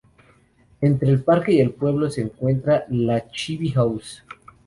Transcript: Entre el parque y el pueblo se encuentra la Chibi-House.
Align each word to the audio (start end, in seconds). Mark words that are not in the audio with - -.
Entre 0.81 1.09
el 1.11 1.21
parque 1.23 1.51
y 1.53 1.59
el 1.59 1.73
pueblo 1.73 2.09
se 2.09 2.21
encuentra 2.21 2.85
la 2.89 3.29
Chibi-House. 3.29 4.23